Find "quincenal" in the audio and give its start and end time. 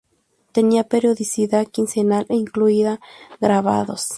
1.67-2.25